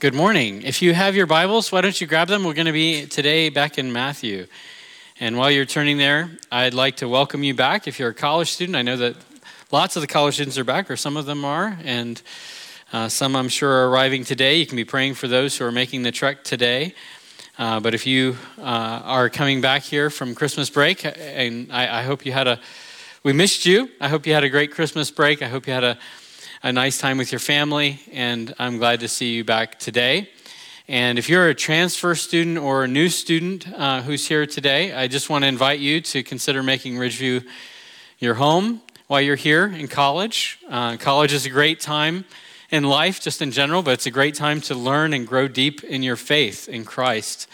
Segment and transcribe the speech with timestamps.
[0.00, 0.62] Good morning.
[0.62, 2.44] If you have your Bibles, why don't you grab them?
[2.44, 4.46] We're going to be today back in Matthew.
[5.18, 7.88] And while you're turning there, I'd like to welcome you back.
[7.88, 9.16] If you're a college student, I know that
[9.72, 12.22] lots of the college students are back, or some of them are, and
[12.92, 14.58] uh, some I'm sure are arriving today.
[14.58, 16.94] You can be praying for those who are making the trek today.
[17.58, 18.62] Uh, but if you uh,
[19.02, 22.60] are coming back here from Christmas break, and I, I hope you had a,
[23.24, 23.90] we missed you.
[24.00, 25.42] I hope you had a great Christmas break.
[25.42, 25.98] I hope you had a
[26.62, 30.28] a nice time with your family, and I'm glad to see you back today.
[30.88, 35.06] And if you're a transfer student or a new student uh, who's here today, I
[35.06, 37.46] just want to invite you to consider making Ridgeview
[38.18, 40.58] your home while you're here in college.
[40.68, 42.24] Uh, college is a great time
[42.70, 45.84] in life, just in general, but it's a great time to learn and grow deep
[45.84, 47.46] in your faith in Christ.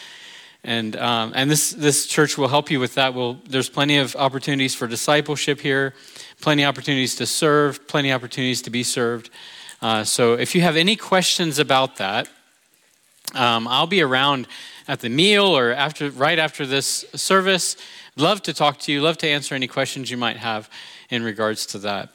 [0.62, 3.12] And, um, and this, this church will help you with that.
[3.12, 5.92] We'll, there's plenty of opportunities for discipleship here
[6.44, 9.30] plenty of opportunities to serve, plenty of opportunities to be served.
[9.80, 12.28] Uh, so if you have any questions about that,
[13.34, 14.46] um, I'll be around
[14.86, 17.78] at the meal or after, right after this service.
[18.16, 19.00] Love to talk to you.
[19.00, 20.68] Love to answer any questions you might have
[21.08, 22.10] in regards to that.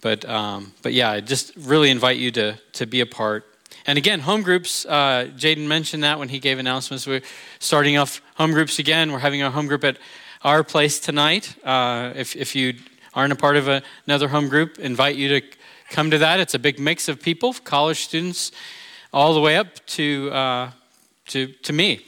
[0.00, 3.44] But um, but yeah, I just really invite you to to be a part.
[3.86, 4.86] And again, home groups.
[4.86, 7.06] Uh, Jaden mentioned that when he gave announcements.
[7.06, 7.22] We're
[7.58, 9.12] starting off home groups again.
[9.12, 9.98] We're having a home group at
[10.42, 11.54] our place tonight.
[11.62, 12.74] Uh, if if you
[13.14, 15.46] aren't a part of a, another home group, invite you to
[15.90, 16.40] come to that.
[16.40, 18.52] It's a big mix of people, college students,
[19.12, 20.70] all the way up to uh,
[21.28, 22.04] to to me,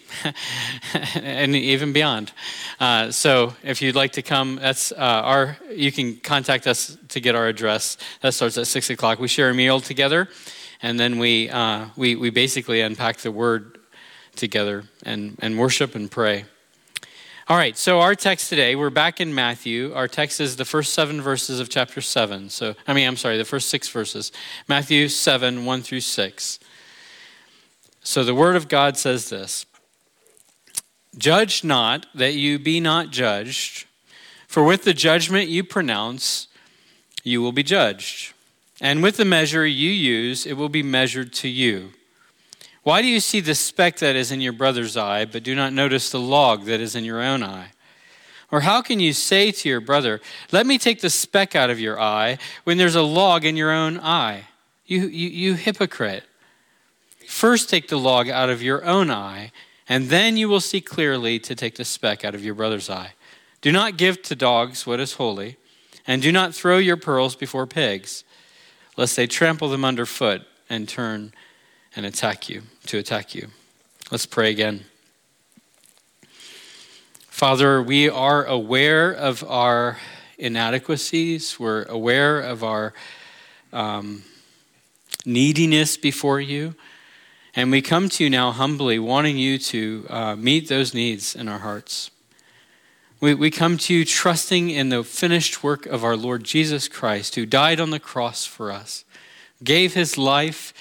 [1.14, 2.32] and even beyond.
[2.80, 5.56] Uh, so if you'd like to come, that's uh, our.
[5.74, 7.96] You can contact us to get our address.
[8.20, 9.18] That starts at six o'clock.
[9.18, 10.28] We share a meal together,
[10.80, 13.78] and then we uh, we we basically unpack the word
[14.36, 16.44] together and and worship and pray.
[17.48, 19.92] All right, so our text today, we're back in Matthew.
[19.94, 22.48] Our text is the first seven verses of chapter 7.
[22.50, 24.30] So, I mean, I'm sorry, the first six verses.
[24.68, 26.60] Matthew 7, 1 through 6.
[28.04, 29.66] So the word of God says this
[31.18, 33.86] Judge not that you be not judged,
[34.46, 36.46] for with the judgment you pronounce,
[37.24, 38.34] you will be judged.
[38.80, 41.90] And with the measure you use, it will be measured to you.
[42.82, 45.72] Why do you see the speck that is in your brother's eye, but do not
[45.72, 47.72] notice the log that is in your own eye?
[48.50, 50.20] Or how can you say to your brother,
[50.50, 53.70] Let me take the speck out of your eye, when there's a log in your
[53.70, 54.44] own eye?
[54.84, 56.24] You, you, you hypocrite.
[57.26, 59.52] First take the log out of your own eye,
[59.88, 63.14] and then you will see clearly to take the speck out of your brother's eye.
[63.60, 65.56] Do not give to dogs what is holy,
[66.06, 68.24] and do not throw your pearls before pigs,
[68.96, 71.32] lest they trample them underfoot and turn
[71.94, 73.48] and attack you, to attack you.
[74.10, 74.84] Let's pray again.
[77.28, 79.98] Father, we are aware of our
[80.38, 81.58] inadequacies.
[81.58, 82.94] We're aware of our
[83.72, 84.22] um,
[85.24, 86.74] neediness before you.
[87.54, 91.48] And we come to you now humbly, wanting you to uh, meet those needs in
[91.48, 92.10] our hearts.
[93.20, 97.34] We, we come to you trusting in the finished work of our Lord Jesus Christ,
[97.34, 99.04] who died on the cross for us,
[99.62, 100.72] gave his life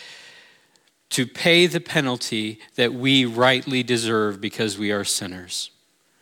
[1.12, 5.72] to pay the penalty that we rightly deserve because we are sinners.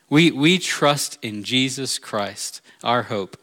[0.10, 3.38] We, we trust in Jesus Christ, our hope.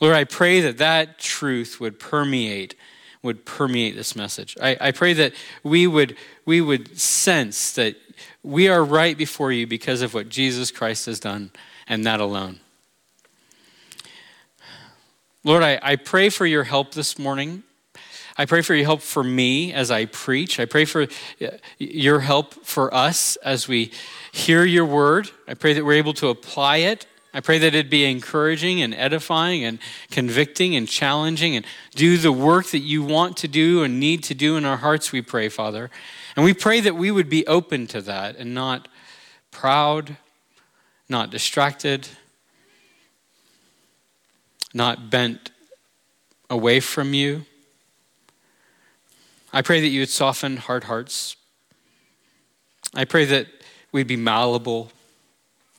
[0.00, 2.74] Lord, I pray that that truth would permeate
[3.22, 4.56] would permeate this message.
[4.62, 7.96] I, I pray that we would we would sense that
[8.44, 11.50] we are right before you because of what Jesus Christ has done
[11.88, 12.60] and that alone.
[15.42, 17.64] Lord, I, I pray for your help this morning.
[18.38, 20.60] I pray for your help for me as I preach.
[20.60, 21.48] I pray for uh,
[21.78, 23.92] your help for us as we
[24.30, 25.30] hear your word.
[25.48, 27.06] I pray that we're able to apply it.
[27.32, 29.78] I pray that it'd be encouraging and edifying and
[30.10, 34.34] convicting and challenging and do the work that you want to do and need to
[34.34, 35.90] do in our hearts, we pray, Father.
[36.34, 38.88] And we pray that we would be open to that and not
[39.50, 40.16] proud,
[41.08, 42.08] not distracted,
[44.72, 45.50] not bent
[46.48, 47.44] away from you.
[49.52, 51.36] I pray that you would soften hard hearts.
[52.94, 53.46] I pray that
[53.92, 54.90] we'd be malleable,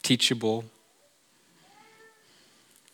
[0.04, 0.66] teachable.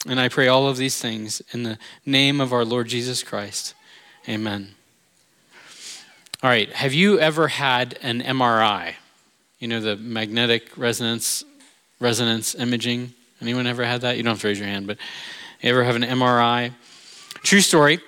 [0.08, 3.74] And I pray all of these things in the name of our Lord Jesus Christ.
[4.28, 4.76] Amen.
[6.42, 8.96] All right, have you ever had an MRI?
[9.60, 11.46] You know, the magnetic resonance
[12.02, 13.14] resonance imaging.
[13.42, 14.18] Anyone ever had that?
[14.18, 14.98] You don't have to raise your hand, but
[15.62, 16.74] you ever have an MRI?
[17.44, 18.00] True story.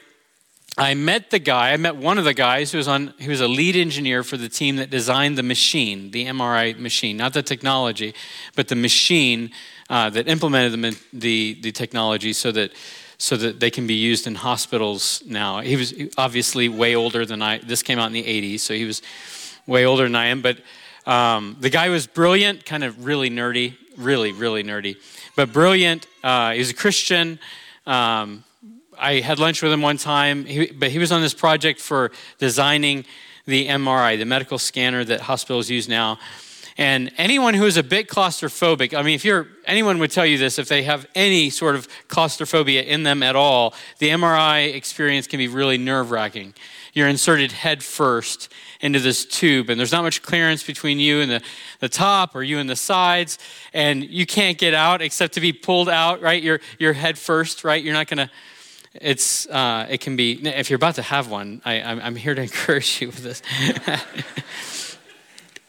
[0.77, 3.39] I met the guy, I met one of the guys who was on he was
[3.39, 7.41] a lead engineer for the team that designed the machine, the MRI machine, not the
[7.41, 8.13] technology,
[8.55, 9.51] but the machine
[9.89, 12.71] uh, that implemented the, the, the technology so that
[13.17, 15.61] so that they can be used in hospitals now.
[15.61, 17.59] He was obviously way older than I.
[17.59, 19.01] This came out in the 80s, so he was
[19.65, 20.41] way older than I am.
[20.41, 20.59] But
[21.05, 24.97] um, the guy was brilliant, kind of really nerdy, really, really nerdy,
[25.37, 26.07] but brilliant.
[26.21, 27.39] Uh, he was a Christian.
[27.85, 28.43] Um,
[28.97, 32.11] I had lunch with him one time, he, but he was on this project for
[32.37, 33.05] designing
[33.45, 36.19] the MRI, the medical scanner that hospitals use now.
[36.77, 40.37] And anyone who is a bit claustrophobic, I mean, if you're, anyone would tell you
[40.37, 45.25] this if they have any sort of claustrophobia in them at all, the MRI experience
[45.25, 46.53] can be really nerve wracking.
[46.91, 48.51] You're inserted head first
[48.81, 51.41] into this tube, and there's not much clearance between you and the,
[51.79, 53.39] the top or you and the sides,
[53.73, 56.43] and you can't get out except to be pulled out, right?
[56.43, 57.81] You're, you're head first, right?
[57.81, 58.29] You're not going to
[59.01, 62.41] it's uh, it can be if you're about to have one I, am here to
[62.49, 63.41] encourage you with this.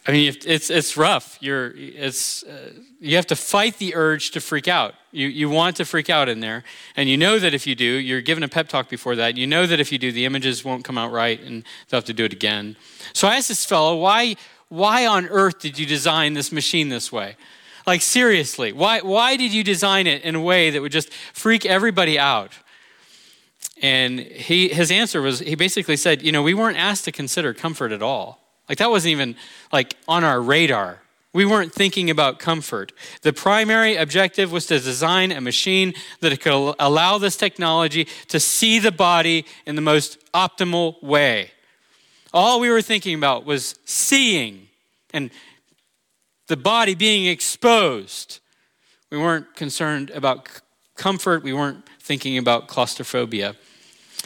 [0.08, 1.36] I mean it's it's rough.
[1.40, 4.94] You're it's uh, you have to fight the urge to freak out.
[5.10, 6.62] You you want to freak out in there.
[6.96, 9.36] And you know that if you do you're given a pep talk before that.
[9.36, 12.04] You know that if you do the images won't come out right and they'll have
[12.04, 12.76] to do it again.
[13.12, 14.36] So i asked this fellow why
[14.68, 17.36] why on earth did you design this machine this way?
[17.84, 21.66] Like seriously why why did you design it in a way that would just freak
[21.66, 22.52] everybody out
[23.82, 27.52] and he, his answer was he basically said, you know, we weren't asked to consider
[27.52, 28.40] comfort at all.
[28.68, 29.36] Like that wasn't even
[29.72, 31.02] like on our radar.
[31.32, 32.92] We weren't thinking about comfort.
[33.20, 38.78] The primary objective was to design a machine that could allow this technology to see
[38.78, 41.50] the body in the most optimal way.
[42.32, 44.68] All we were thinking about was seeing
[45.12, 45.30] and
[46.46, 48.40] the body being exposed.
[49.10, 50.48] We weren't concerned about
[50.94, 51.42] comfort.
[51.42, 53.56] We weren't thinking about claustrophobia.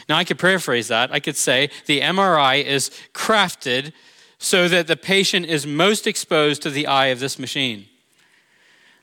[0.07, 1.11] Now, I could paraphrase that.
[1.11, 3.91] I could say the MRI is crafted
[4.37, 7.87] so that the patient is most exposed to the eye of this machine,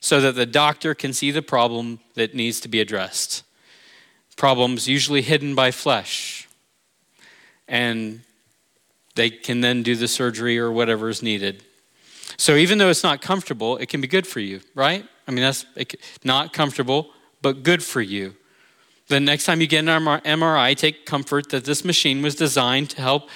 [0.01, 3.43] so that the doctor can see the problem that needs to be addressed.
[4.37, 6.49] Problems usually hidden by flesh.
[7.67, 8.23] And
[9.17, 11.65] they can then do the surgery or whatever is needed.
[12.37, 15.05] So even though it's not comfortable, it can be good for you, right?
[15.27, 15.67] I mean, that's
[16.23, 17.11] not comfortable,
[17.43, 18.37] but good for you.
[19.09, 23.01] The next time you get an MRI, take comfort that this machine was designed to
[23.01, 23.29] help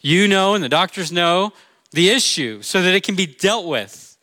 [0.00, 1.52] you know and the doctors know
[1.92, 4.16] the issue so that it can be dealt with.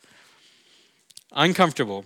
[1.32, 2.04] Uncomfortable,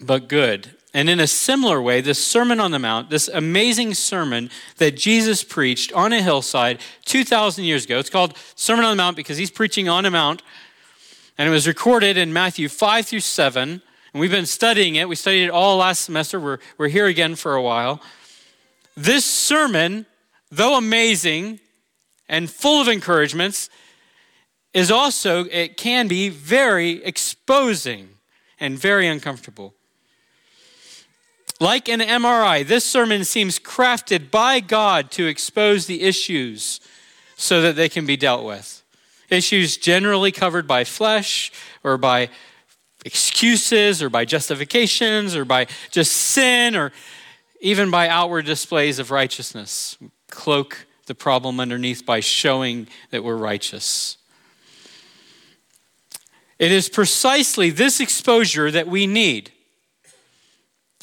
[0.00, 0.74] but good.
[0.94, 5.42] And in a similar way, this Sermon on the Mount, this amazing sermon that Jesus
[5.42, 9.50] preached on a hillside 2,000 years ago, it's called Sermon on the Mount because he's
[9.50, 10.42] preaching on a mount.
[11.36, 13.82] And it was recorded in Matthew 5 through 7.
[14.14, 15.08] And we've been studying it.
[15.08, 16.38] We studied it all last semester.
[16.38, 18.00] We're, we're here again for a while.
[18.96, 20.06] This sermon,
[20.52, 21.58] though amazing
[22.28, 23.68] and full of encouragements,
[24.72, 28.10] is also, it can be very exposing
[28.60, 29.74] and very uncomfortable.
[31.58, 36.80] Like an MRI, this sermon seems crafted by God to expose the issues
[37.36, 38.84] so that they can be dealt with.
[39.28, 41.50] Issues generally covered by flesh
[41.82, 42.30] or by
[43.04, 46.92] excuses or by justifications or by just sin or
[47.60, 49.96] even by outward displays of righteousness.
[50.30, 54.16] Cloak the problem underneath by showing that we're righteous.
[56.58, 59.50] It is precisely this exposure that we need.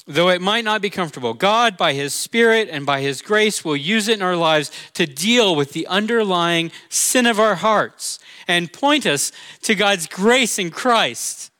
[0.07, 3.75] Though it might not be comfortable, God, by His Spirit and by His grace, will
[3.75, 8.73] use it in our lives to deal with the underlying sin of our hearts and
[8.73, 9.31] point us
[9.61, 11.50] to God's grace in Christ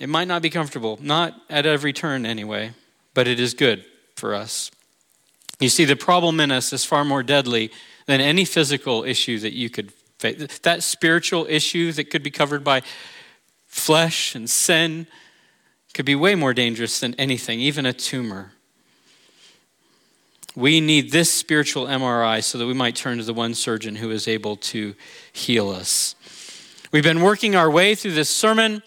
[0.00, 2.72] it might not be comfortable, not at every turn anyway,
[3.14, 3.84] but it is good
[4.16, 4.70] for us.
[5.60, 7.70] You see, the problem in us is far more deadly
[8.06, 10.58] than any physical issue that you could face.
[10.60, 12.82] That spiritual issue that could be covered by
[13.66, 15.06] flesh and sin
[15.94, 18.52] could be way more dangerous than anything, even a tumor.
[20.54, 24.10] We need this spiritual MRI so that we might turn to the one surgeon who
[24.10, 24.94] is able to
[25.32, 26.14] heal us.
[26.92, 28.82] We've been working our way through this sermon.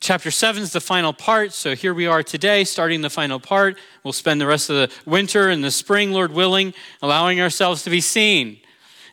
[0.00, 3.76] Chapter 7 is the final part, so here we are today, starting the final part.
[4.02, 7.90] We'll spend the rest of the winter and the spring, Lord willing, allowing ourselves to
[7.90, 8.60] be seen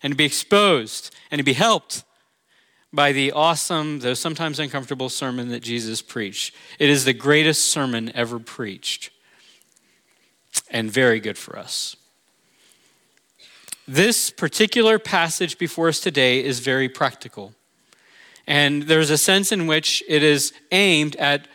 [0.02, 2.06] and to be exposed and to be helped
[2.94, 6.56] by the awesome, though sometimes uncomfortable sermon that Jesus preached.
[6.80, 9.10] It is the greatest sermon ever preached
[10.72, 11.98] and very good for us.
[13.86, 17.54] This particular passage before us today is very practical.
[18.48, 21.48] And there's a sense in which it is aimed at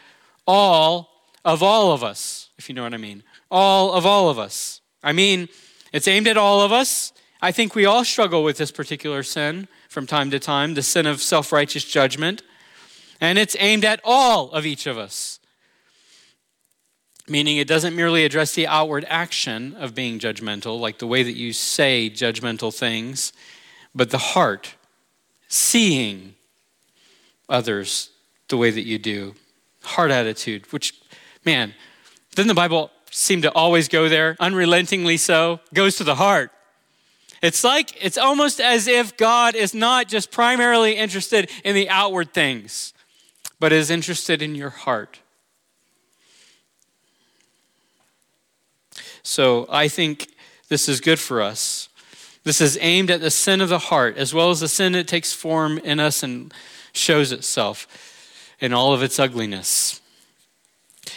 [0.46, 1.10] all
[1.44, 3.22] of all of us, if you know what I mean.
[3.50, 4.80] All of all of us.
[5.02, 5.48] I mean,
[5.92, 7.12] it's aimed at all of us.
[7.40, 11.06] I think we all struggle with this particular sin from time to time, the sin
[11.06, 12.42] of self righteous judgment.
[13.20, 15.38] And it's aimed at all of each of us.
[17.28, 21.32] meaning it doesn't merely address the outward action of being judgmental, like the way that
[21.36, 23.32] you say judgmental things,
[23.94, 24.74] but the heart,
[25.48, 26.34] seeing
[27.52, 28.10] others
[28.48, 29.34] the way that you do.
[29.82, 30.94] Heart attitude, which,
[31.44, 31.74] man,
[32.34, 35.60] doesn't the Bible seem to always go there, unrelentingly so?
[35.74, 36.50] Goes to the heart.
[37.42, 42.32] It's like, it's almost as if God is not just primarily interested in the outward
[42.32, 42.94] things,
[43.58, 45.18] but is interested in your heart.
[49.24, 50.28] So I think
[50.68, 51.88] this is good for us.
[52.44, 55.06] This is aimed at the sin of the heart, as well as the sin that
[55.06, 56.52] takes form in us and
[56.92, 57.86] shows itself
[58.60, 60.00] in all of its ugliness.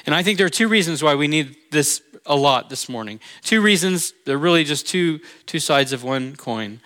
[0.06, 3.20] And I think there are two reasons why we need this a lot this morning.
[3.44, 6.80] Two reasons, they're really just two, two sides of one coin.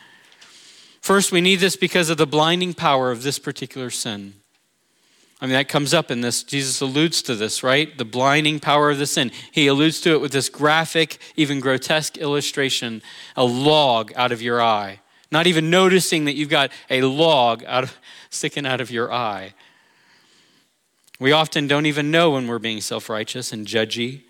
[1.02, 4.34] First, we need this because of the blinding power of this particular sin.
[5.42, 6.44] I mean, that comes up in this.
[6.44, 7.98] Jesus alludes to this, right?
[7.98, 9.32] The blinding power of the sin.
[9.52, 13.02] He alludes to it with this graphic, even grotesque illustration
[13.38, 15.00] a log out of your eye.
[15.32, 17.98] Not even noticing that you've got a log out of,
[18.30, 19.54] sticking out of your eye.
[21.20, 24.24] We often don't even know when we're being self righteous and judgy.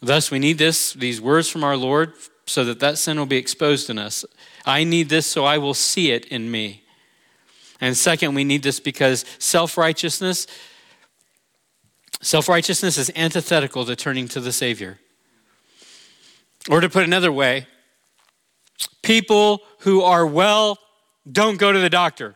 [0.00, 2.12] Thus, we need this, these words from our Lord,
[2.46, 4.24] so that that sin will be exposed in us.
[4.64, 6.84] I need this so I will see it in me.
[7.80, 10.46] And second, we need this because self righteousness,
[12.20, 14.98] self righteousness is antithetical to turning to the Savior.
[16.68, 17.66] Or to put another way,
[19.02, 20.78] people who are well
[21.30, 22.34] don't go to the doctor.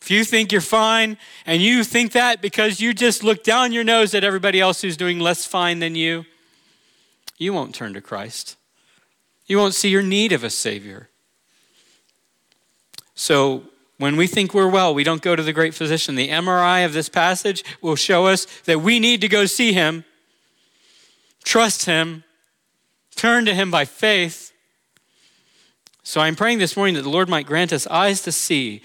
[0.00, 3.82] If you think you're fine and you think that because you just look down your
[3.82, 6.24] nose at everybody else who's doing less fine than you,
[7.38, 8.56] you won't turn to Christ.
[9.46, 11.08] You won't see your need of a Savior.
[13.14, 13.64] So,
[13.98, 16.16] when we think we're well, we don't go to the great physician.
[16.16, 20.04] The MRI of this passage will show us that we need to go see him,
[21.42, 22.22] trust him,
[23.14, 24.52] turn to him by faith.
[26.06, 28.80] So I'm praying this morning that the Lord might grant us eyes to see,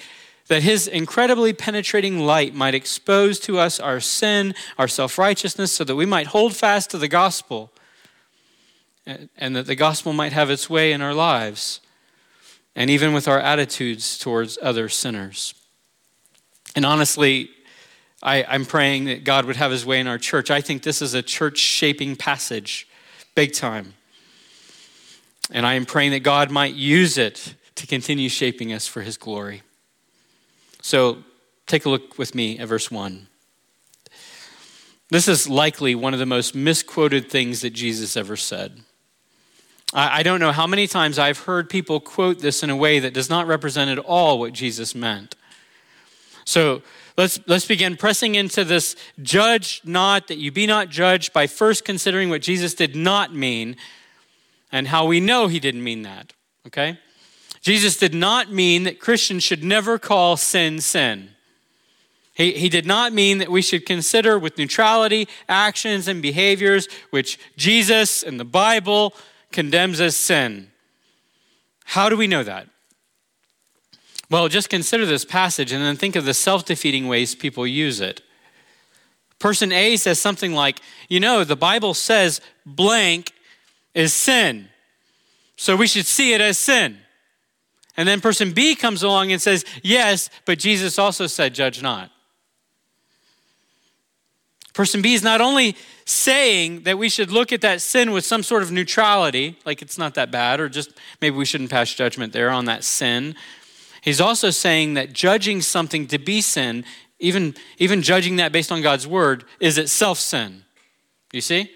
[0.47, 5.83] that his incredibly penetrating light might expose to us our sin, our self righteousness, so
[5.83, 7.71] that we might hold fast to the gospel
[9.05, 11.79] and that the gospel might have its way in our lives
[12.75, 15.53] and even with our attitudes towards other sinners.
[16.75, 17.51] And honestly,
[18.23, 20.49] I, am praying that God would have his way in our church.
[20.49, 22.87] I think this is a church shaping passage,
[23.35, 23.93] big time.
[25.51, 29.17] And I am praying that God might use it to continue shaping us for his
[29.17, 29.63] glory.
[30.81, 31.23] So
[31.67, 33.27] take a look with me at verse 1.
[35.09, 38.79] This is likely one of the most misquoted things that Jesus ever said.
[39.93, 43.13] I don't know how many times I've heard people quote this in a way that
[43.13, 45.35] does not represent at all what Jesus meant.
[46.45, 46.81] So
[47.17, 51.83] let's, let's begin pressing into this judge not, that you be not judged by first
[51.83, 53.75] considering what Jesus did not mean
[54.71, 56.33] and how we know he didn't mean that.
[56.67, 56.99] Okay?
[57.61, 61.29] Jesus did not mean that Christians should never call sin sin.
[62.33, 67.37] He, he did not mean that we should consider with neutrality actions and behaviors which
[67.57, 69.13] Jesus and the Bible
[69.51, 70.71] condemns as sin.
[71.85, 72.67] How do we know that?
[74.29, 77.99] Well, just consider this passage and then think of the self defeating ways people use
[77.99, 78.21] it.
[79.39, 83.33] Person A says something like, You know, the Bible says blank
[83.93, 84.69] is sin,
[85.55, 86.97] so we should see it as sin.
[87.97, 92.09] And then person B comes along and says, Yes, but Jesus also said, Judge not.
[94.73, 98.41] Person B is not only saying that we should look at that sin with some
[98.41, 102.31] sort of neutrality, like it's not that bad, or just maybe we shouldn't pass judgment
[102.31, 103.35] there on that sin.
[104.01, 106.85] He's also saying that judging something to be sin,
[107.19, 110.63] even, even judging that based on God's word, is itself sin.
[111.33, 111.71] You see?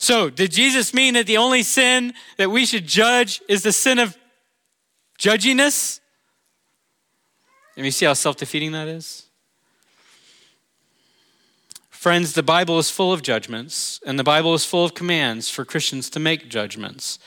[0.00, 3.98] So, did Jesus mean that the only sin that we should judge is the sin
[3.98, 4.16] of
[5.18, 6.00] judginess?
[7.76, 9.26] And you see how self defeating that is?
[11.90, 15.66] Friends, the Bible is full of judgments, and the Bible is full of commands for
[15.66, 17.18] Christians to make judgments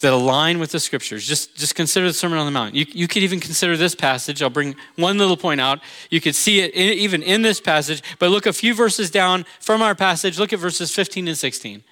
[0.00, 1.26] that align with the scriptures.
[1.26, 2.74] Just, just consider the Sermon on the Mount.
[2.74, 4.42] You, you could even consider this passage.
[4.42, 5.80] I'll bring one little point out.
[6.10, 9.46] You could see it in, even in this passage, but look a few verses down
[9.58, 10.38] from our passage.
[10.38, 11.82] Look at verses 15 and 16.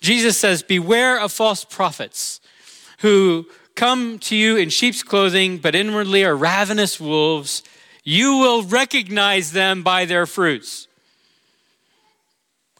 [0.00, 2.40] Jesus says, Beware of false prophets
[2.98, 7.62] who come to you in sheep's clothing, but inwardly are ravenous wolves.
[8.04, 10.88] You will recognize them by their fruits.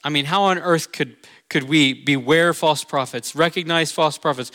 [0.05, 1.17] I mean, how on earth could,
[1.49, 4.53] could we beware false prophets, recognize false prophets,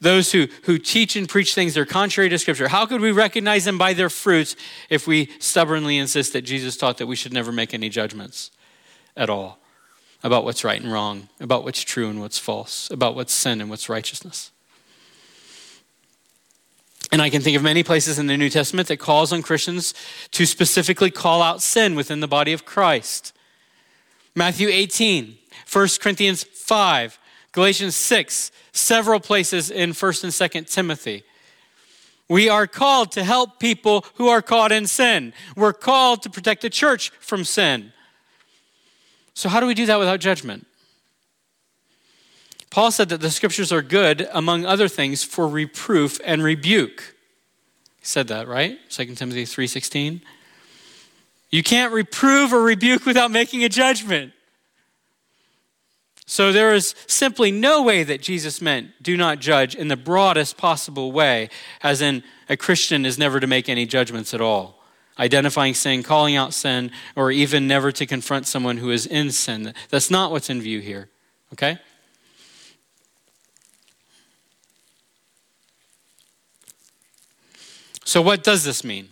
[0.00, 2.68] those who, who teach and preach things that are contrary to Scripture?
[2.68, 4.56] How could we recognize them by their fruits
[4.90, 8.50] if we stubbornly insist that Jesus taught that we should never make any judgments?
[9.16, 9.58] at all
[10.22, 13.68] about what's right and wrong, about what's true and what's false, about what's sin and
[13.68, 14.50] what's righteousness.
[17.10, 19.92] And I can think of many places in the New Testament that calls on Christians
[20.30, 23.36] to specifically call out sin within the body of Christ.
[24.34, 25.36] Matthew 18,
[25.70, 27.18] 1 Corinthians 5,
[27.52, 31.24] Galatians 6, several places in 1st and 2nd Timothy.
[32.28, 35.34] We are called to help people who are caught in sin.
[35.54, 37.92] We're called to protect the church from sin.
[39.34, 40.66] So, how do we do that without judgment?
[42.70, 47.14] Paul said that the scriptures are good, among other things, for reproof and rebuke.
[48.00, 48.78] He said that, right?
[48.88, 50.22] 2 Timothy 3:16.
[51.50, 54.32] You can't reprove or rebuke without making a judgment.
[56.32, 60.56] So there is simply no way that Jesus meant do not judge in the broadest
[60.56, 61.50] possible way,
[61.82, 64.82] as in a Christian is never to make any judgments at all.
[65.18, 69.74] Identifying sin, calling out sin, or even never to confront someone who is in sin.
[69.90, 71.10] That's not what's in view here.
[71.52, 71.76] Okay?
[78.06, 79.10] So, what does this mean?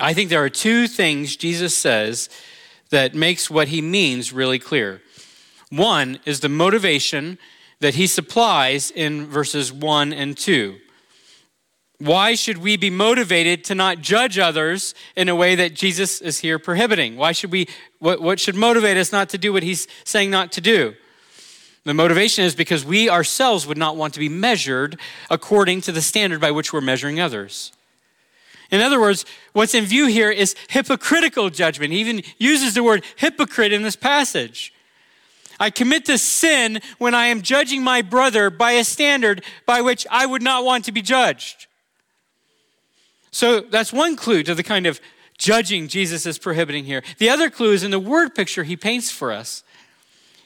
[0.00, 2.30] I think there are two things Jesus says
[2.88, 5.02] that makes what he means really clear.
[5.70, 7.38] One is the motivation
[7.80, 10.76] that he supplies in verses 1 and 2.
[11.98, 16.40] Why should we be motivated to not judge others in a way that Jesus is
[16.40, 17.16] here prohibiting?
[17.16, 17.68] Why should we,
[18.00, 20.94] what, what should motivate us not to do what he's saying not to do?
[21.84, 24.98] The motivation is because we ourselves would not want to be measured
[25.30, 27.72] according to the standard by which we're measuring others.
[28.70, 31.92] In other words, what's in view here is hypocritical judgment.
[31.92, 34.74] He even uses the word hypocrite in this passage.
[35.58, 40.06] I commit to sin when I am judging my brother by a standard by which
[40.10, 41.66] I would not want to be judged.
[43.30, 45.00] So that's one clue to the kind of
[45.38, 47.02] judging Jesus is prohibiting here.
[47.18, 49.62] The other clue is in the word picture he paints for us.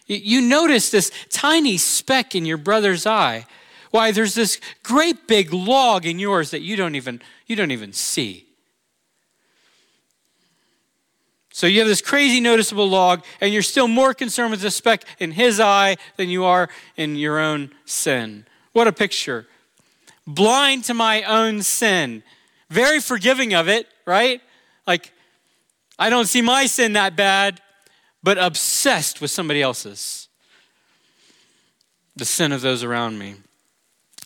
[0.06, 3.46] You notice this tiny speck in your brother's eye.
[3.92, 7.92] Why, there's this great big log in yours that you don't even, you don't even
[7.92, 8.46] see.
[11.52, 15.04] So you have this crazy noticeable log, and you're still more concerned with the speck
[15.18, 18.46] in his eye than you are in your own sin.
[18.72, 19.46] What a picture.
[20.26, 22.22] Blind to my own sin.
[22.68, 24.40] Very forgiving of it, right?
[24.86, 25.12] Like,
[25.98, 27.60] I don't see my sin that bad,
[28.22, 30.28] but obsessed with somebody else's.
[32.14, 33.34] The sin of those around me.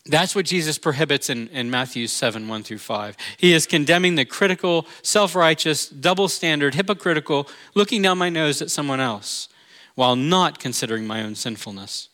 [0.07, 3.17] That's what Jesus prohibits in, in Matthew 7 1 through 5.
[3.37, 8.69] He is condemning the critical, self righteous, double standard, hypocritical, looking down my nose at
[8.69, 9.49] someone else
[9.95, 12.09] while not considering my own sinfulness.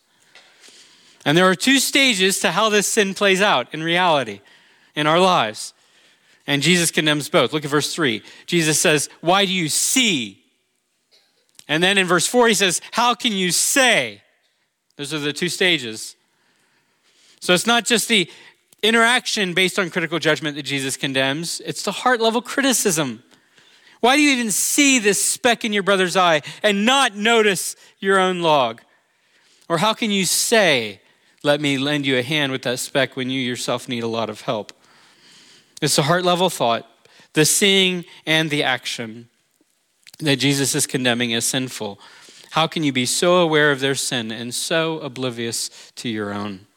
[1.25, 4.41] And there are two stages to how this sin plays out in reality
[4.95, 5.73] in our lives.
[6.47, 7.54] And Jesus condemns both.
[7.54, 8.23] Look at verse 3.
[8.45, 10.43] Jesus says, Why do you see?
[11.67, 14.21] And then in verse 4, he says, How can you say?
[14.95, 16.15] Those are the two stages.
[17.41, 18.30] So it's not just the
[18.84, 23.23] interaction based on critical judgment that Jesus condemns, it's the heart level criticism.
[23.99, 28.19] Why do you even see this speck in your brother's eye and not notice your
[28.19, 28.82] own log?
[29.67, 31.01] Or how can you say,
[31.43, 34.30] Let me lend you a hand with that speck when you yourself need a lot
[34.30, 34.73] of help?
[35.82, 36.88] It's a heart level thought,
[37.34, 39.30] the seeing and the action
[40.19, 41.99] that Jesus is condemning as sinful.
[42.51, 46.67] How can you be so aware of their sin and so oblivious to your own?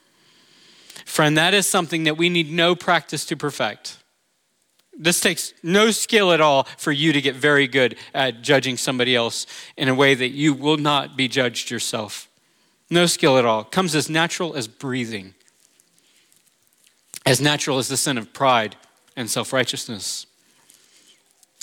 [1.04, 3.98] Friend, that is something that we need no practice to perfect.
[4.96, 9.16] This takes no skill at all for you to get very good at judging somebody
[9.16, 12.28] else in a way that you will not be judged yourself.
[12.90, 13.62] No skill at all.
[13.62, 15.34] It comes as natural as breathing,
[17.26, 18.76] as natural as the sin of pride
[19.16, 20.26] and self righteousness.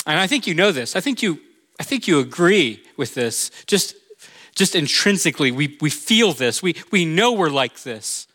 [0.06, 0.96] And I think you know this.
[0.96, 1.40] I think you,
[1.80, 3.52] I think you agree with this.
[3.68, 3.96] Just,
[4.56, 6.62] just intrinsically, we, we feel this.
[6.62, 8.28] We, we know we're like this.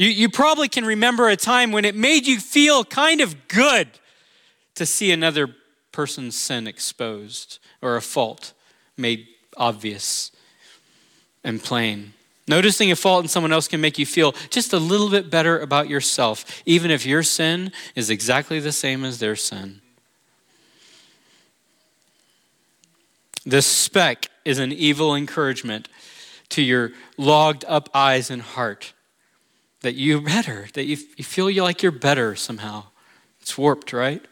[0.00, 3.86] You, you probably can remember a time when it made you feel kind of good
[4.74, 5.54] to see another
[5.92, 8.54] person's sin exposed or a fault
[8.96, 9.26] made
[9.58, 10.32] obvious
[11.44, 12.14] and plain.
[12.48, 15.58] Noticing a fault in someone else can make you feel just a little bit better
[15.58, 19.82] about yourself, even if your sin is exactly the same as their sin.
[23.44, 25.88] This speck is an evil encouragement
[26.48, 28.94] to your logged up eyes and heart
[29.82, 32.84] that you're better, that you, you feel you like you're better somehow.
[33.40, 34.24] It's warped, right?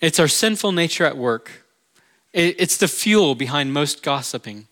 [0.00, 1.64] It's our sinful nature at work.
[2.32, 4.66] It, it's the fuel behind most gossiping.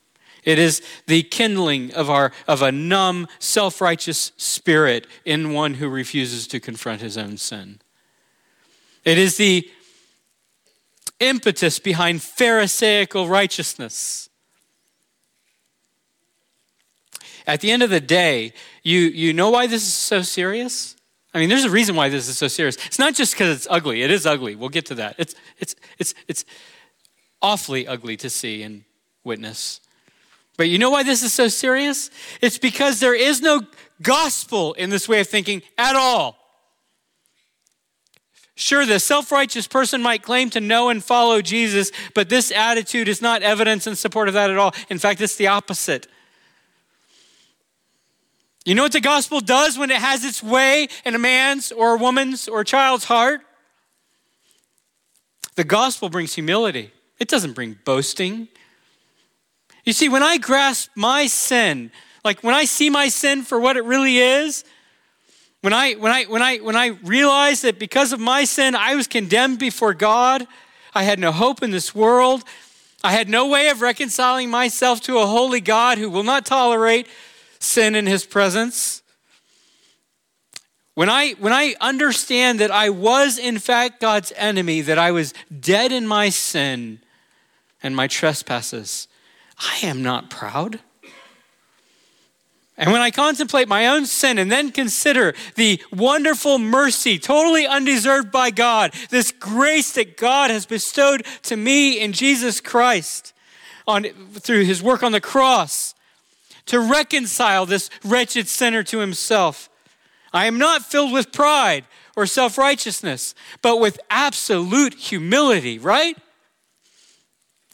[0.45, 5.88] It is the kindling of, our, of a numb, self righteous spirit in one who
[5.88, 7.81] refuses to confront his own sin.
[9.05, 9.69] It is the
[11.21, 14.29] impetus behind Pharisaical righteousness.
[17.47, 18.53] At the end of the day,
[18.88, 20.96] you, you know why this is so serious?
[21.35, 22.77] I mean, there's a reason why this is so serious.
[22.87, 24.03] It's not just because it's ugly.
[24.03, 24.55] It is ugly.
[24.55, 25.14] We'll get to that.
[25.18, 26.44] It's, it's, it's, it's
[27.42, 28.85] awfully ugly to see and
[29.24, 29.81] witness.
[30.57, 32.11] But you know why this is so serious?
[32.40, 33.62] It's because there is no
[34.01, 36.37] gospel in this way of thinking at all.
[38.55, 43.07] Sure, the self righteous person might claim to know and follow Jesus, but this attitude
[43.07, 44.74] is not evidence in support of that at all.
[44.88, 46.09] In fact, it's the opposite.
[48.69, 51.95] You know what the gospel does when it has its way in a man's or
[51.95, 53.41] a woman's or a child's heart?
[55.55, 58.47] The gospel brings humility, it doesn't bring boasting.
[59.87, 61.91] You see, when I grasp my sin,
[62.27, 64.65] like when I see my sin for what it really is,
[65.63, 68.95] when I, when, I, when, I, when I realized that because of my sin, I
[68.97, 70.47] was condemned before God,
[70.95, 72.45] I had no hope in this world,
[73.03, 77.07] I had no way of reconciling myself to a holy God who will not tolerate
[77.59, 79.03] sin in his presence.
[80.94, 85.33] When I, when I understand that I was in fact God's enemy, that I was
[85.61, 87.01] dead in my sin
[87.83, 89.07] and my trespasses,
[89.59, 90.81] I am not proud.
[92.77, 98.31] And when I contemplate my own sin and then consider the wonderful mercy, totally undeserved
[98.31, 103.33] by God, this grace that God has bestowed to me in Jesus Christ
[103.87, 105.94] on, through his work on the cross
[106.69, 109.69] to reconcile this wretched sinner to himself,
[110.33, 111.85] I am not filled with pride
[112.17, 116.17] or self righteousness, but with absolute humility, right?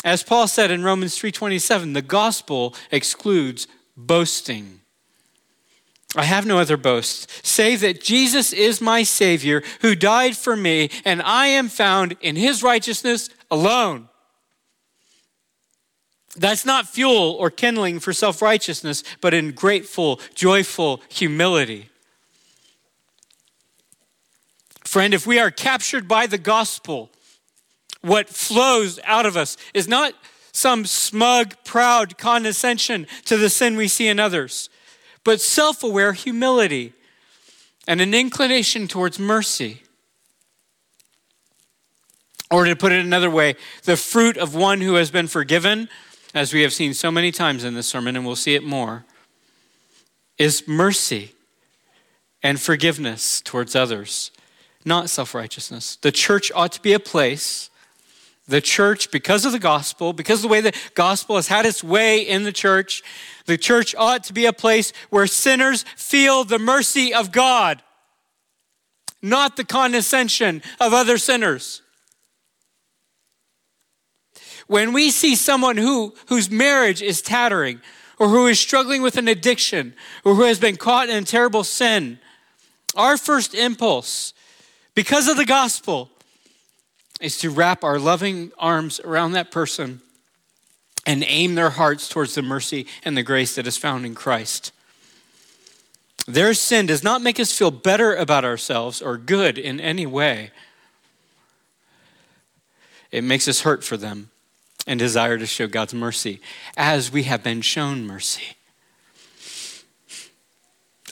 [0.05, 4.81] As Paul said in Romans 3:27, the gospel excludes boasting.
[6.17, 10.91] I have no other boast, save that Jesus is my Savior who died for me,
[11.05, 14.09] and I am found in his righteousness alone.
[16.37, 21.91] That's not fuel or kindling for self righteousness, but in grateful, joyful humility.
[24.85, 27.11] Friend, if we are captured by the gospel,
[28.01, 30.15] what flows out of us is not
[30.53, 34.69] some smug, proud condescension to the sin we see in others
[35.25, 36.93] but self aware humility
[37.89, 39.81] and an inclination towards mercy.
[42.51, 45.89] Or to put it another way, the fruit of one who has been forgiven,
[46.35, 49.05] as we have seen so many times in this sermon, and we'll see it more,
[50.37, 51.33] is mercy
[52.43, 54.31] and forgiveness towards others,
[54.85, 55.97] not self righteousness.
[55.97, 57.71] The church ought to be a place
[58.47, 61.83] the church, because of the gospel, because of the way the gospel has had its
[61.83, 63.03] way in the church,
[63.47, 67.83] the church ought to be a place where sinners feel the mercy of God,
[69.23, 71.81] not the condescension of other sinners.
[74.67, 77.81] When we see someone who, whose marriage is tattering,
[78.19, 81.65] or who is struggling with an addiction, or who has been caught in a terrible
[81.65, 82.19] sin,
[82.97, 84.33] our first impulse,
[84.95, 86.11] because of the gospel,
[87.21, 90.01] is to wrap our loving arms around that person
[91.07, 94.73] and aim their hearts towards the mercy and the grace that is found in Christ.
[96.27, 100.51] Their sin does not make us feel better about ourselves or good in any way.
[103.11, 104.31] It makes us hurt for them
[104.87, 106.41] and desire to show God's mercy
[106.77, 108.57] as we have been shown mercy.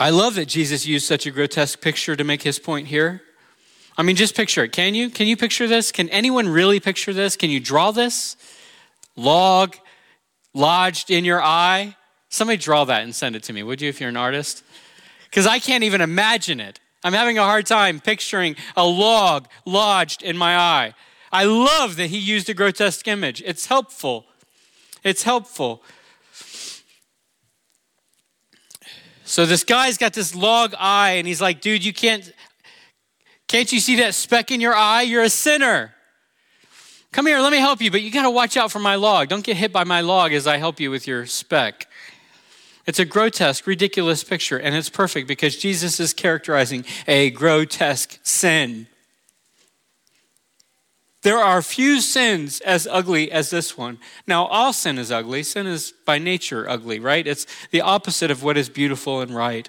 [0.00, 3.22] I love that Jesus used such a grotesque picture to make his point here.
[3.96, 4.72] I mean, just picture it.
[4.72, 5.10] Can you?
[5.10, 5.92] Can you picture this?
[5.92, 7.36] Can anyone really picture this?
[7.36, 8.36] Can you draw this?
[9.16, 9.76] Log
[10.54, 11.96] lodged in your eye?
[12.28, 14.64] Somebody draw that and send it to me, would you, if you're an artist?
[15.24, 16.80] Because I can't even imagine it.
[17.04, 20.94] I'm having a hard time picturing a log lodged in my eye.
[21.32, 23.42] I love that he used a grotesque image.
[23.46, 24.26] It's helpful.
[25.02, 25.82] It's helpful.
[29.24, 32.30] So this guy's got this log eye, and he's like, dude, you can't,
[33.48, 35.02] can't you see that speck in your eye?
[35.02, 35.94] You're a sinner.
[37.12, 39.28] Come here, let me help you, but you got to watch out for my log.
[39.28, 41.86] Don't get hit by my log as I help you with your speck.
[42.86, 48.86] It's a grotesque, ridiculous picture, and it's perfect because Jesus is characterizing a grotesque sin.
[51.22, 53.98] There are few sins as ugly as this one.
[54.26, 55.44] Now, all sin is ugly.
[55.44, 57.24] Sin is by nature ugly, right?
[57.26, 59.68] It's the opposite of what is beautiful and right.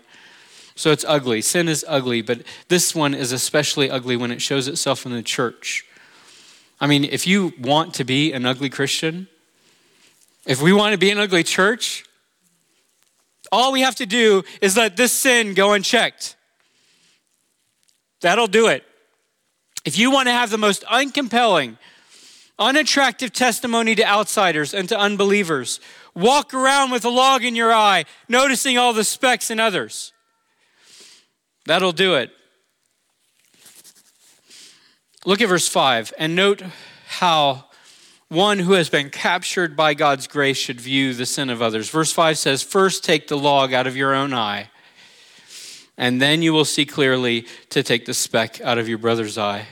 [0.75, 1.41] So it's ugly.
[1.41, 5.21] Sin is ugly, but this one is especially ugly when it shows itself in the
[5.21, 5.85] church.
[6.81, 9.27] I mean, if you want to be an ugly Christian,
[10.47, 12.03] if we want to be an ugly church,
[13.51, 16.35] all we have to do is let this sin go unchecked.
[18.21, 18.83] That'll do it.
[19.85, 21.77] If you want to have the most uncompelling,
[22.59, 25.79] unattractive testimony to outsiders and to unbelievers.
[26.15, 30.13] Walk around with a log in your eye, noticing all the specks in others.
[31.65, 32.31] That'll do it.
[35.25, 36.61] Look at verse 5 and note
[37.07, 37.65] how
[38.27, 41.89] one who has been captured by God's grace should view the sin of others.
[41.89, 44.69] Verse 5 says, First take the log out of your own eye,
[45.97, 49.67] and then you will see clearly to take the speck out of your brother's eye.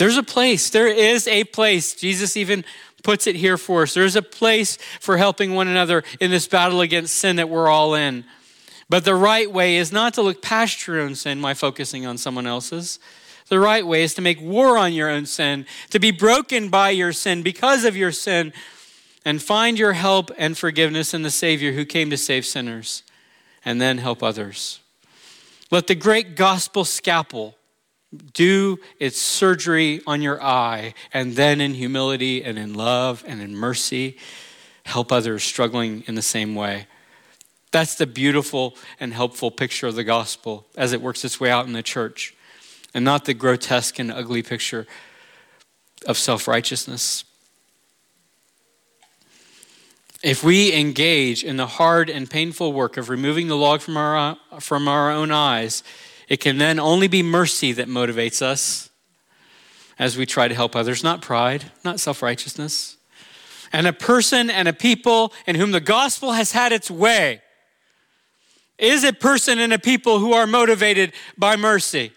[0.00, 1.94] There's a place, there is a place.
[1.94, 2.64] Jesus even
[3.02, 3.92] puts it here for us.
[3.92, 7.94] There's a place for helping one another in this battle against sin that we're all
[7.94, 8.24] in.
[8.88, 12.16] But the right way is not to look past your own sin by focusing on
[12.16, 12.98] someone else's.
[13.48, 16.88] The right way is to make war on your own sin, to be broken by
[16.88, 18.54] your sin because of your sin,
[19.26, 23.02] and find your help and forgiveness in the Savior who came to save sinners,
[23.66, 24.80] and then help others.
[25.70, 27.56] Let the great gospel scalpel
[28.32, 33.54] do its surgery on your eye, and then in humility and in love and in
[33.54, 34.16] mercy,
[34.84, 36.86] help others struggling in the same way.
[37.70, 41.66] That's the beautiful and helpful picture of the gospel as it works its way out
[41.66, 42.34] in the church
[42.94, 44.86] and not the grotesque and ugly picture
[46.06, 47.24] of self righteousness.
[50.22, 54.36] If we engage in the hard and painful work of removing the log from our,
[54.58, 55.82] from our own eyes,
[56.30, 58.88] it can then only be mercy that motivates us
[59.98, 62.96] as we try to help others, not pride, not self righteousness.
[63.72, 67.42] And a person and a people in whom the gospel has had its way
[68.78, 72.12] is a person and a people who are motivated by mercy.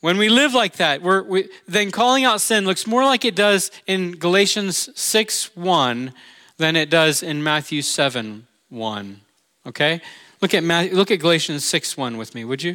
[0.00, 3.36] When we live like that, we're, we, then calling out sin looks more like it
[3.36, 6.12] does in Galatians 6 1
[6.56, 9.20] than it does in Matthew 7 1.
[9.66, 10.00] Okay?
[10.42, 12.72] Look at, Matthew, look at Galatians 6 1 with me, would you?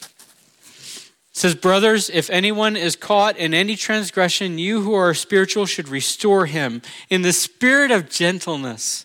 [0.00, 0.12] It
[1.32, 6.46] says, Brothers, if anyone is caught in any transgression, you who are spiritual should restore
[6.46, 9.04] him in the spirit of gentleness.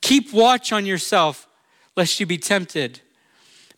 [0.00, 1.46] Keep watch on yourself,
[1.96, 3.00] lest you be tempted.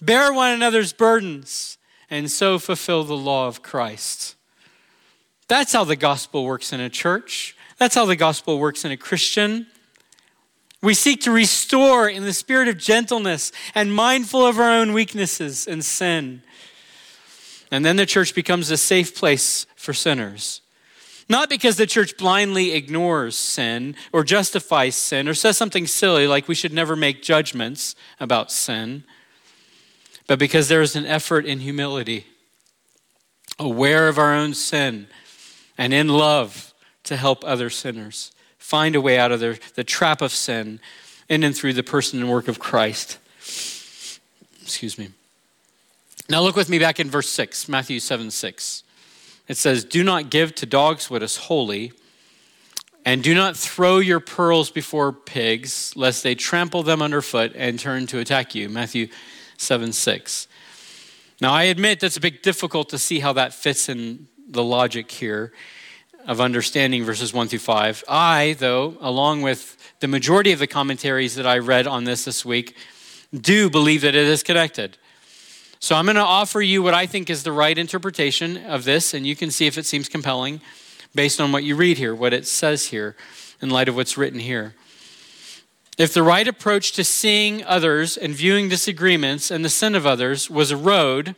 [0.00, 1.76] Bear one another's burdens
[2.08, 4.36] and so fulfill the law of Christ.
[5.48, 7.54] That's how the gospel works in a church.
[7.76, 9.66] That's how the gospel works in a Christian.
[10.80, 15.66] We seek to restore in the spirit of gentleness and mindful of our own weaknesses
[15.66, 16.42] and sin.
[17.70, 20.60] And then the church becomes a safe place for sinners.
[21.28, 26.48] Not because the church blindly ignores sin or justifies sin or says something silly like
[26.48, 29.04] we should never make judgments about sin
[30.28, 32.26] but because there is an effort in humility,
[33.58, 35.08] aware of our own sin,
[35.76, 38.30] and in love to help other sinners
[38.68, 40.78] find a way out of their, the trap of sin
[41.26, 43.16] in and through the person and work of Christ.
[44.60, 45.08] Excuse me.
[46.28, 48.82] Now look with me back in verse 6, Matthew 7 6.
[49.48, 51.92] It says, Do not give to dogs what is holy,
[53.06, 58.06] and do not throw your pearls before pigs, lest they trample them underfoot and turn
[58.08, 58.68] to attack you.
[58.68, 59.08] Matthew
[59.56, 60.46] 7 6.
[61.40, 65.10] Now, I admit that's a bit difficult to see how that fits in the logic
[65.10, 65.54] here
[66.28, 68.04] of understanding verses 1 through 5.
[68.06, 72.44] I, though, along with the majority of the commentaries that I read on this this
[72.44, 72.76] week,
[73.34, 74.98] do believe that it is connected.
[75.80, 79.14] So I'm going to offer you what I think is the right interpretation of this,
[79.14, 80.60] and you can see if it seems compelling
[81.14, 83.16] based on what you read here, what it says here,
[83.62, 84.74] in light of what's written here.
[85.96, 90.50] If the right approach to seeing others and viewing disagreements and the sin of others
[90.50, 91.34] was a road,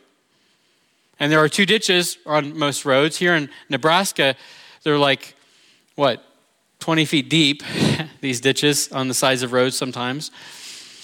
[1.17, 3.17] and there are two ditches on most roads.
[3.17, 4.35] Here in Nebraska,
[4.83, 5.35] they're like,
[5.95, 6.23] what,
[6.79, 7.63] 20 feet deep,
[8.21, 10.31] these ditches on the sides of roads sometimes.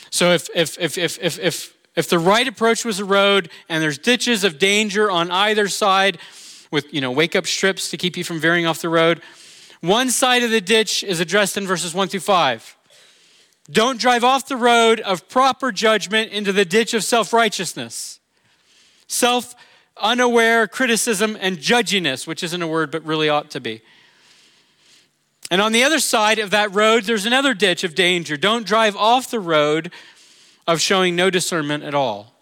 [0.09, 3.81] So if, if, if, if, if, if, if the right approach was a road and
[3.81, 6.17] there's ditches of danger on either side
[6.71, 9.21] with, you know, wake up strips to keep you from veering off the road,
[9.81, 12.77] one side of the ditch is addressed in verses 1 through 5.
[13.69, 18.19] Don't drive off the road of proper judgment into the ditch of self righteousness,
[19.07, 19.53] self
[20.01, 23.81] unaware criticism and judginess, which isn't a word but really ought to be.
[25.49, 28.35] And on the other side of that road, there's another ditch of danger.
[28.35, 29.91] Don't drive off the road
[30.67, 32.33] of showing no discernment at all.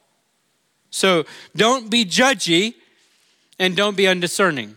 [0.90, 2.76] So don't be judgy
[3.60, 4.76] and don't be undiscerning.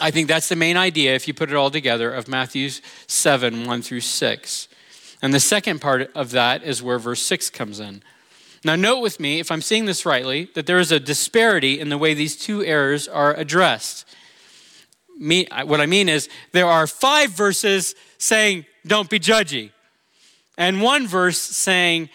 [0.00, 2.70] I think that's the main idea, if you put it all together, of Matthew
[3.06, 4.68] 7 1 through 6.
[5.20, 8.02] And the second part of that is where verse 6 comes in.
[8.68, 11.88] Now, note with me, if I'm seeing this rightly, that there is a disparity in
[11.88, 14.04] the way these two errors are addressed.
[15.18, 19.70] Me, what I mean is, there are five verses saying, don't be judgy,
[20.58, 22.10] and one verse saying,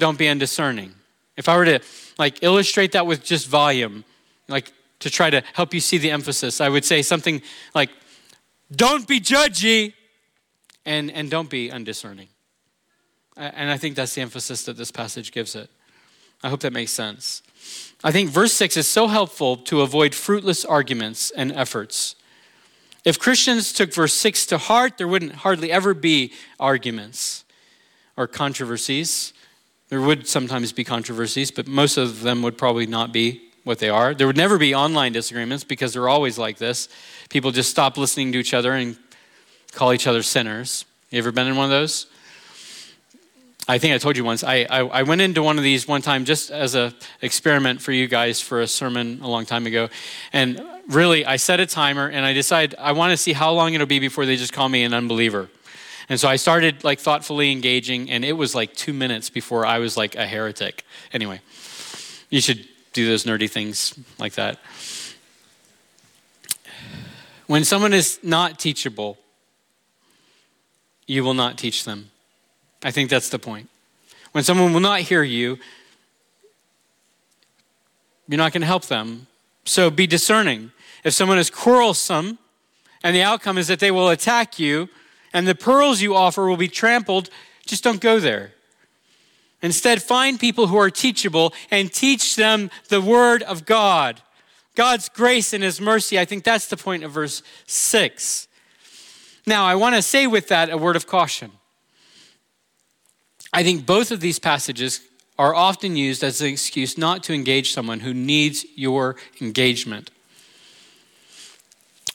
[0.00, 0.92] don't be undiscerning.
[1.36, 1.80] If I were to
[2.18, 4.02] like illustrate that with just volume,
[4.48, 6.60] like to try to help you see the emphasis.
[6.60, 7.40] I would say something
[7.72, 7.90] like,
[8.74, 9.92] don't be judgy
[10.84, 12.26] and, and don't be undiscerning.
[13.38, 15.70] And I think that's the emphasis that this passage gives it.
[16.42, 17.42] I hope that makes sense.
[18.02, 22.16] I think verse 6 is so helpful to avoid fruitless arguments and efforts.
[23.04, 27.44] If Christians took verse 6 to heart, there wouldn't hardly ever be arguments
[28.16, 29.32] or controversies.
[29.88, 33.88] There would sometimes be controversies, but most of them would probably not be what they
[33.88, 34.14] are.
[34.14, 36.88] There would never be online disagreements because they're always like this.
[37.28, 38.96] People just stop listening to each other and
[39.72, 40.84] call each other sinners.
[41.10, 42.06] You ever been in one of those?
[43.70, 44.42] I think I told you once.
[44.42, 47.92] I, I, I went into one of these one time just as an experiment for
[47.92, 49.90] you guys for a sermon a long time ago.
[50.32, 53.74] And really, I set a timer and I decided I want to see how long
[53.74, 55.50] it'll be before they just call me an unbeliever.
[56.08, 59.78] And so I started like thoughtfully engaging, and it was like two minutes before I
[59.78, 60.86] was like a heretic.
[61.12, 61.40] Anyway,
[62.30, 64.58] you should do those nerdy things like that.
[67.46, 69.18] When someone is not teachable,
[71.06, 72.10] you will not teach them.
[72.82, 73.68] I think that's the point.
[74.32, 75.58] When someone will not hear you,
[78.28, 79.26] you're not going to help them.
[79.64, 80.70] So be discerning.
[81.04, 82.38] If someone is quarrelsome
[83.02, 84.88] and the outcome is that they will attack you
[85.32, 87.30] and the pearls you offer will be trampled,
[87.66, 88.52] just don't go there.
[89.60, 94.22] Instead, find people who are teachable and teach them the word of God.
[94.74, 96.18] God's grace and his mercy.
[96.18, 98.46] I think that's the point of verse 6.
[99.46, 101.50] Now, I want to say with that a word of caution.
[103.52, 105.00] I think both of these passages
[105.38, 110.10] are often used as an excuse not to engage someone who needs your engagement.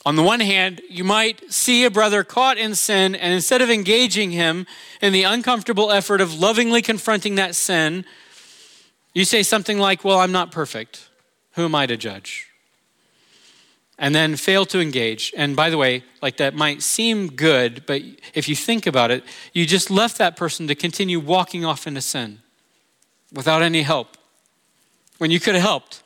[0.06, 3.70] On the one hand, you might see a brother caught in sin, and instead of
[3.70, 4.66] engaging him
[5.00, 8.04] in the uncomfortable effort of lovingly confronting that sin,
[9.14, 11.08] you say something like, Well, I'm not perfect.
[11.52, 12.48] Who am I to judge?
[13.98, 15.32] And then fail to engage.
[15.36, 18.02] And by the way, like that might seem good, but
[18.34, 22.00] if you think about it, you just left that person to continue walking off into
[22.00, 22.40] sin
[23.32, 24.16] without any help
[25.18, 26.03] when you could have helped.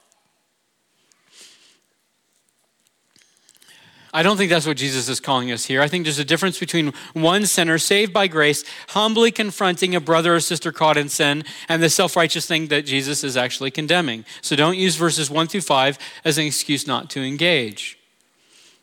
[4.12, 5.82] I don't think that's what Jesus is calling us here.
[5.82, 10.34] I think there's a difference between one sinner saved by grace, humbly confronting a brother
[10.34, 14.24] or sister caught in sin, and the self righteous thing that Jesus is actually condemning.
[14.40, 17.98] So don't use verses 1 through 5 as an excuse not to engage.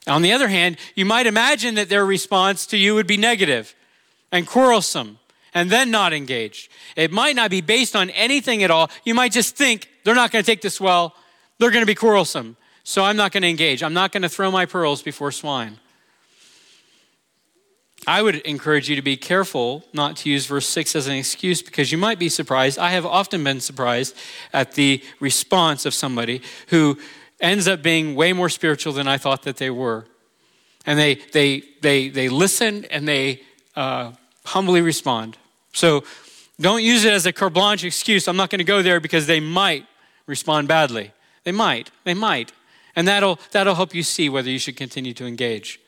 [0.08, 3.74] On the other hand, you might imagine that their response to you would be negative
[4.32, 5.18] and quarrelsome
[5.56, 6.70] and then not engaged.
[6.96, 8.92] It might not be based on anything at all.
[9.04, 11.16] You might just think they're not going to take this well,
[11.58, 12.58] they're going to be quarrelsome.
[12.88, 13.82] So I'm not going to engage.
[13.82, 15.80] I'm not going to throw my pearls before swine.
[18.06, 21.64] I would encourage you to be careful not to use verse 6 as an excuse
[21.64, 22.78] because you might be surprised.
[22.78, 24.16] I have often been surprised
[24.54, 27.00] at the response of somebody who
[27.42, 30.06] ends up being way more spiritual than I thought that they were.
[30.86, 33.42] And they, they, they, they listen and they
[33.76, 34.12] uh,
[34.46, 35.40] humbly respond.
[35.74, 36.04] So
[36.62, 38.28] don't use it as a carte blanche excuse.
[38.28, 39.88] I'm not going to go there because they might
[40.28, 41.14] respond badly.
[41.46, 41.90] They might.
[42.04, 42.52] They might.
[42.96, 45.80] And that'll, that'll help you see whether you should continue to engage.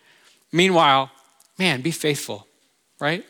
[0.52, 1.12] Meanwhile,
[1.58, 2.48] man, be faithful,
[3.00, 3.26] right?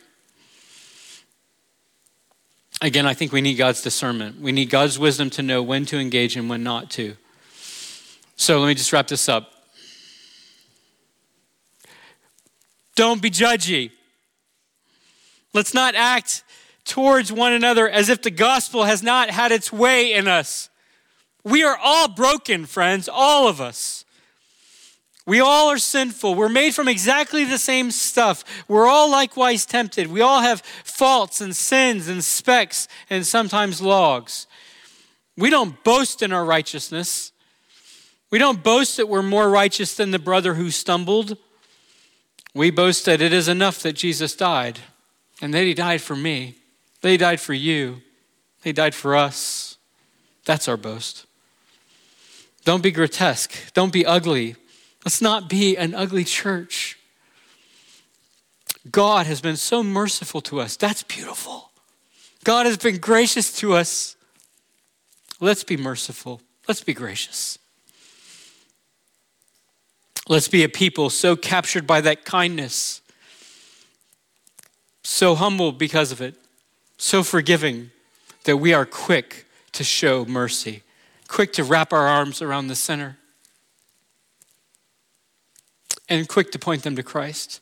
[2.81, 4.39] Again, I think we need God's discernment.
[4.39, 7.15] We need God's wisdom to know when to engage and when not to.
[8.35, 9.51] So let me just wrap this up.
[12.95, 13.91] Don't be judgy.
[15.53, 16.43] Let's not act
[16.85, 20.69] towards one another as if the gospel has not had its way in us.
[21.47, 24.03] We are all broken, friends, all of us.
[25.25, 26.35] We all are sinful.
[26.35, 28.43] We're made from exactly the same stuff.
[28.67, 30.07] We're all likewise tempted.
[30.07, 34.47] We all have faults and sins and specks and sometimes logs.
[35.37, 37.31] We don't boast in our righteousness.
[38.29, 41.37] We don't boast that we're more righteous than the brother who stumbled.
[42.53, 44.79] We boast that it is enough that Jesus died
[45.41, 46.55] and that he died for me.
[47.01, 48.01] That he died for you.
[48.63, 49.77] He died for us.
[50.45, 51.26] That's our boast.
[52.67, 53.53] Don't be grotesque.
[53.73, 54.57] Don't be ugly.
[55.05, 56.99] Let's not be an ugly church.
[58.91, 60.75] God has been so merciful to us.
[60.75, 61.71] That's beautiful.
[62.43, 64.17] God has been gracious to us.
[65.39, 66.41] Let's be merciful.
[66.67, 67.57] Let's be gracious.
[70.27, 72.99] Let's be a people so captured by that kindness,
[75.05, 76.35] so humble because of it,
[76.97, 77.91] so forgiving
[78.43, 80.83] that we are quick to show mercy
[81.27, 83.17] quick to wrap our arms around the sinner,
[86.09, 87.61] and quick to point them to Christ.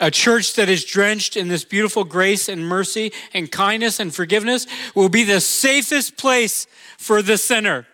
[0.00, 4.66] A church that is drenched in this beautiful grace and mercy and kindness and forgiveness
[4.94, 7.86] will be the safest place for the sinner.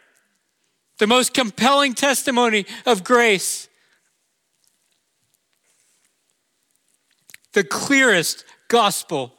[0.98, 3.68] the most compelling testimony of grace,
[7.52, 9.33] the clearest gospel.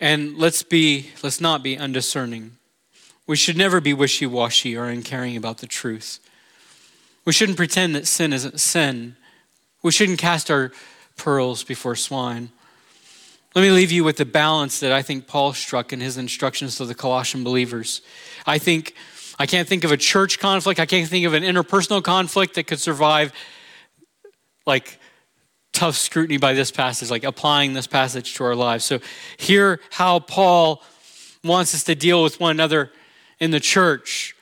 [0.00, 2.56] And let's be let's not be undiscerning.
[3.26, 6.18] We should never be wishy-washy or uncaring about the truth.
[7.24, 9.16] We shouldn't pretend that sin isn't sin.
[9.82, 10.72] We shouldn't cast our
[11.16, 12.50] pearls before swine.
[13.54, 16.76] Let me leave you with the balance that I think Paul struck in his instructions
[16.76, 18.00] to the Colossian believers.
[18.46, 18.94] I think
[19.38, 22.66] I can't think of a church conflict, I can't think of an interpersonal conflict that
[22.66, 23.32] could survive
[24.66, 24.98] like
[25.72, 28.84] tough scrutiny by this passage, like applying this passage to our lives.
[28.84, 29.00] So,
[29.36, 30.82] hear how Paul
[31.42, 32.90] wants us to deal with one another
[33.38, 34.36] in the church.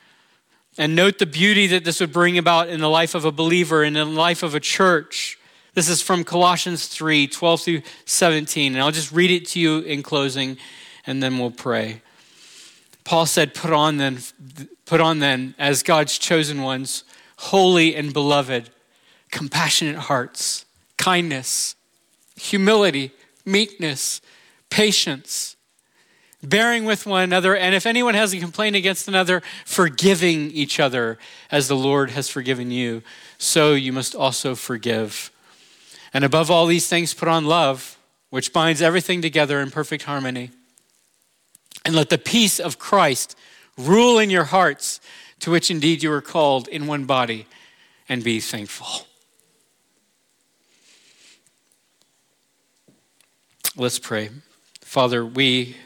[0.77, 3.83] And note the beauty that this would bring about in the life of a believer
[3.83, 5.39] and in the life of a church.
[5.75, 8.75] This is from Colossians 3 12 through 17.
[8.75, 10.57] And I'll just read it to you in closing,
[11.07, 12.03] and then we'll pray.
[13.05, 14.19] Paul said, Put on then,
[14.87, 17.05] put on then as God's chosen ones,
[17.39, 18.71] holy and beloved,
[19.31, 20.65] compassionate hearts,
[20.99, 21.75] kindness,
[22.37, 23.13] humility,
[23.47, 24.21] meekness,
[24.69, 25.57] patience
[26.43, 31.19] bearing with one another, and if anyone has a complaint against another, forgiving each other
[31.51, 33.03] as the Lord has forgiven you,
[33.39, 35.31] so you must also forgive.
[36.15, 37.99] And above all these things, put on love,
[38.31, 40.51] which binds everything together in perfect harmony.
[41.85, 43.37] And let the peace of Christ
[43.77, 45.01] rule in your hearts,
[45.41, 47.47] to which indeed you are called in one body,
[48.09, 49.08] and be thankful.
[53.81, 54.31] Let's pray.
[54.81, 55.77] Father, we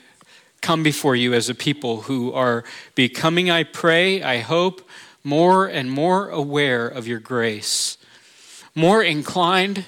[0.62, 2.64] come before you as a people who are
[2.94, 4.88] becoming, I pray, I hope,
[5.22, 7.98] more and more aware of your grace,
[8.74, 9.84] more inclined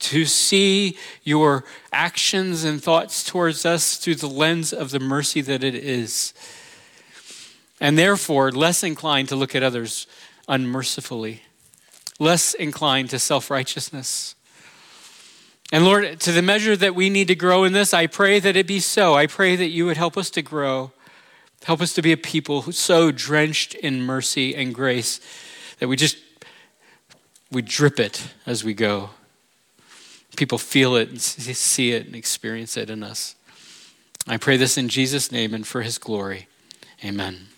[0.00, 5.64] to see your actions and thoughts towards us through the lens of the mercy that
[5.64, 6.34] it is.
[7.80, 10.06] And therefore, less inclined to look at others
[10.46, 11.40] unmercifully,
[12.18, 14.35] less inclined to self righteousness
[15.72, 18.56] and Lord, to the measure that we need to grow in this, I pray that
[18.56, 19.14] it be so.
[19.14, 20.92] I pray that you would help us to grow.
[21.64, 25.20] Help us to be a people so drenched in mercy and grace
[25.80, 26.18] that we just
[27.50, 29.10] we drip it as we go.
[30.36, 33.34] People feel it and see it and experience it in us.
[34.26, 36.48] I pray this in Jesus' name and for his glory.
[37.04, 37.48] Amen.